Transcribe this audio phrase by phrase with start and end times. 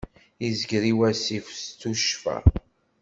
[0.47, 2.37] Izger i wassif s tuccfa.